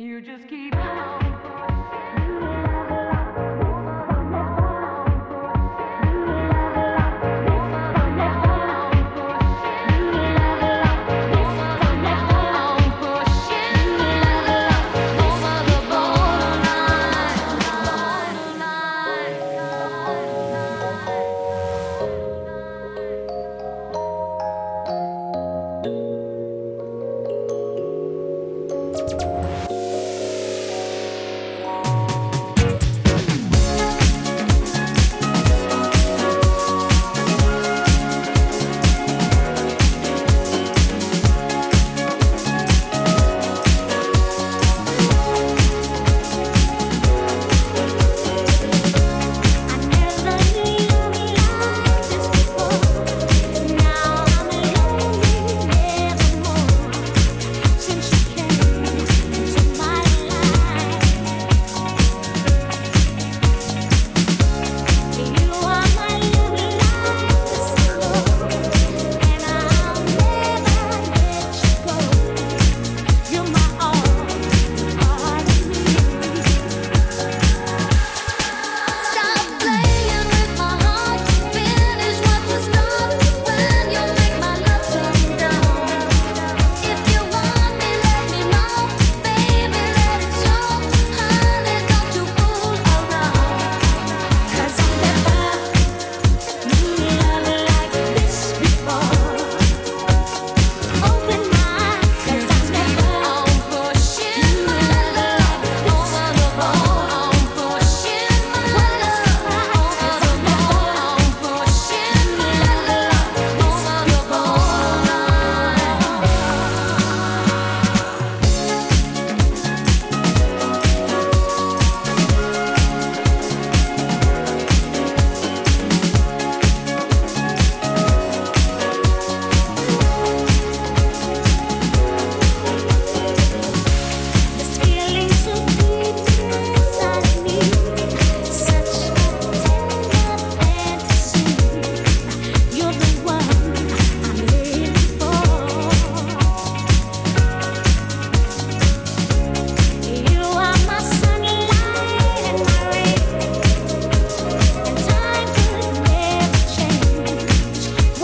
You 0.00 0.20
just 0.20 0.46
keep 0.46 0.76
on 0.76 1.47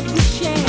of 0.00 0.14
the 0.14 0.20
shame. 0.20 0.59